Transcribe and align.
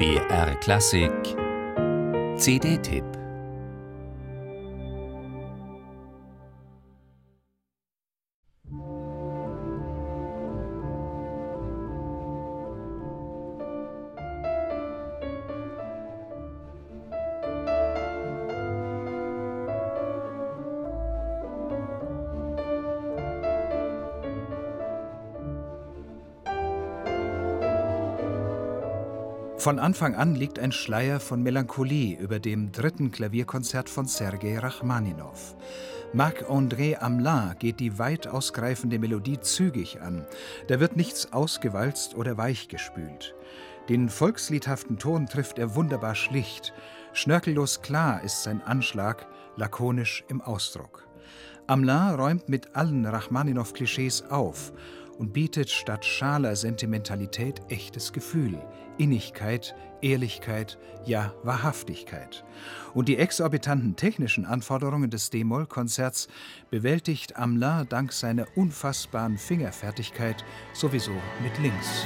BR 0.00 0.54
Klassik. 0.62 1.36
CD-Tipp 2.38 3.19
Von 29.60 29.78
Anfang 29.78 30.14
an 30.14 30.34
liegt 30.34 30.58
ein 30.58 30.72
Schleier 30.72 31.20
von 31.20 31.42
Melancholie 31.42 32.16
über 32.16 32.38
dem 32.38 32.72
dritten 32.72 33.10
Klavierkonzert 33.10 33.90
von 33.90 34.06
Sergei 34.06 34.58
Rachmaninow. 34.58 35.54
Marc-André 36.14 36.98
Amelin 36.98 37.54
geht 37.58 37.78
die 37.78 37.98
weit 37.98 38.26
ausgreifende 38.26 38.98
Melodie 38.98 39.38
zügig 39.38 40.00
an. 40.00 40.24
Da 40.68 40.80
wird 40.80 40.96
nichts 40.96 41.34
ausgewalzt 41.34 42.14
oder 42.14 42.38
weichgespült. 42.38 43.34
Den 43.90 44.08
volksliedhaften 44.08 44.96
Ton 44.98 45.26
trifft 45.26 45.58
er 45.58 45.74
wunderbar 45.74 46.14
schlicht. 46.14 46.72
Schnörkellos 47.12 47.82
klar 47.82 48.22
ist 48.24 48.42
sein 48.42 48.62
Anschlag, 48.62 49.26
lakonisch 49.56 50.24
im 50.28 50.40
Ausdruck. 50.40 51.06
Amelin 51.66 52.14
räumt 52.14 52.48
mit 52.48 52.74
allen 52.76 53.04
Rachmaninow-Klischees 53.04 54.30
auf 54.30 54.72
und 55.18 55.34
bietet 55.34 55.68
statt 55.68 56.06
schaler 56.06 56.56
Sentimentalität 56.56 57.60
echtes 57.68 58.14
Gefühl, 58.14 58.58
Innigkeit, 59.00 59.74
Ehrlichkeit, 60.02 60.78
ja 61.06 61.32
Wahrhaftigkeit. 61.42 62.44
Und 62.92 63.08
die 63.08 63.16
exorbitanten 63.16 63.96
technischen 63.96 64.44
Anforderungen 64.44 65.08
des 65.08 65.30
D-Moll-Konzerts 65.30 66.28
bewältigt 66.68 67.36
Amelin 67.36 67.88
dank 67.88 68.12
seiner 68.12 68.46
unfassbaren 68.56 69.38
Fingerfertigkeit 69.38 70.44
sowieso 70.74 71.12
mit 71.42 71.58
links. 71.58 72.04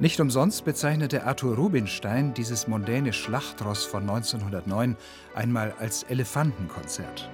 Nicht 0.00 0.20
umsonst 0.20 0.64
bezeichnete 0.64 1.24
Arthur 1.24 1.56
Rubinstein 1.56 2.32
dieses 2.32 2.68
mondäne 2.68 3.12
Schlachtross 3.12 3.84
von 3.84 4.02
1909 4.08 4.96
einmal 5.34 5.74
als 5.80 6.04
Elefantenkonzert. 6.04 7.28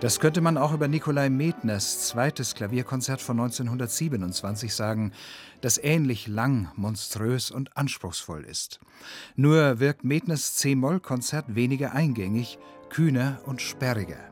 Das 0.00 0.18
könnte 0.18 0.40
man 0.40 0.58
auch 0.58 0.74
über 0.74 0.88
Nikolai 0.88 1.30
Medners 1.30 2.08
zweites 2.08 2.56
Klavierkonzert 2.56 3.22
von 3.22 3.38
1927 3.38 4.74
sagen, 4.74 5.12
das 5.60 5.78
ähnlich 5.78 6.26
lang, 6.26 6.72
monströs 6.74 7.52
und 7.52 7.76
anspruchsvoll 7.76 8.42
ist. 8.42 8.80
Nur 9.36 9.78
wirkt 9.78 10.02
Medners 10.02 10.56
C-Moll-Konzert 10.56 11.54
weniger 11.54 11.92
eingängig, 11.92 12.58
kühner 12.88 13.38
und 13.46 13.62
sperriger. 13.62 14.31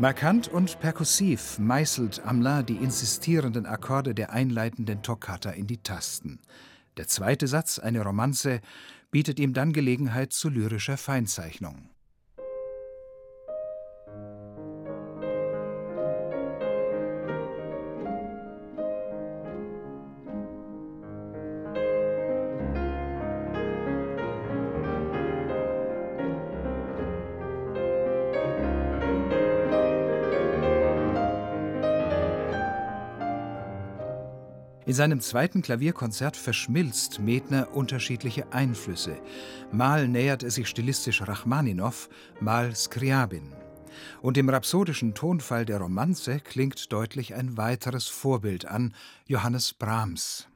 Markant 0.00 0.46
und 0.46 0.78
perkussiv 0.78 1.58
meißelt 1.58 2.24
Amelin 2.24 2.64
die 2.64 2.76
insistierenden 2.76 3.66
Akkorde 3.66 4.14
der 4.14 4.30
einleitenden 4.30 5.02
Toccata 5.02 5.50
in 5.50 5.66
die 5.66 5.78
Tasten. 5.78 6.38
Der 6.96 7.08
zweite 7.08 7.48
Satz, 7.48 7.80
eine 7.80 8.02
Romanze, 8.02 8.60
bietet 9.10 9.40
ihm 9.40 9.54
dann 9.54 9.72
Gelegenheit 9.72 10.32
zu 10.32 10.50
lyrischer 10.50 10.98
Feinzeichnung. 10.98 11.90
In 34.88 34.94
seinem 34.94 35.20
zweiten 35.20 35.60
Klavierkonzert 35.60 36.34
verschmilzt 36.34 37.20
Medner 37.20 37.76
unterschiedliche 37.76 38.50
Einflüsse. 38.54 39.20
Mal 39.70 40.08
nähert 40.08 40.42
er 40.42 40.50
sich 40.50 40.66
stilistisch 40.66 41.20
Rachmaninow, 41.20 42.08
mal 42.40 42.74
Skriabin. 42.74 43.52
Und 44.22 44.38
im 44.38 44.48
rhapsodischen 44.48 45.12
Tonfall 45.12 45.66
der 45.66 45.80
Romanze 45.80 46.40
klingt 46.40 46.90
deutlich 46.90 47.34
ein 47.34 47.58
weiteres 47.58 48.06
Vorbild 48.06 48.64
an, 48.64 48.94
Johannes 49.26 49.74
Brahms. 49.74 50.48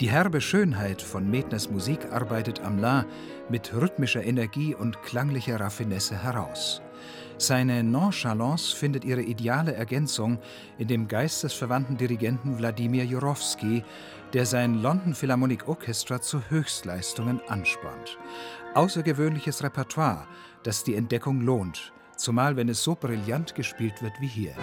Die 0.00 0.10
herbe 0.10 0.40
Schönheit 0.40 1.02
von 1.02 1.28
Medners 1.28 1.70
Musik 1.70 2.12
arbeitet 2.12 2.60
Amelin 2.60 3.04
mit 3.48 3.74
rhythmischer 3.74 4.22
Energie 4.22 4.72
und 4.72 5.02
klanglicher 5.02 5.58
Raffinesse 5.58 6.22
heraus. 6.22 6.80
Seine 7.36 7.82
Nonchalance 7.82 8.76
findet 8.76 9.04
ihre 9.04 9.22
ideale 9.22 9.74
Ergänzung 9.74 10.38
in 10.78 10.86
dem 10.86 11.08
geistesverwandten 11.08 11.96
Dirigenten 11.96 12.58
Wladimir 12.58 13.04
Jurowski, 13.04 13.82
der 14.34 14.46
sein 14.46 14.82
London 14.82 15.14
Philharmonic 15.14 15.66
Orchestra 15.66 16.20
zu 16.20 16.42
Höchstleistungen 16.48 17.40
anspornt. 17.48 18.18
Außergewöhnliches 18.74 19.64
Repertoire, 19.64 20.28
das 20.62 20.84
die 20.84 20.94
Entdeckung 20.94 21.40
lohnt, 21.40 21.92
zumal 22.16 22.54
wenn 22.54 22.68
es 22.68 22.84
so 22.84 22.94
brillant 22.94 23.56
gespielt 23.56 24.00
wird 24.00 24.20
wie 24.20 24.28
hier. 24.28 24.54